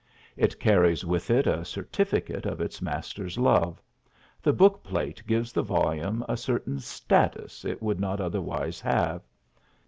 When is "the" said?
4.41-4.51, 5.53-5.61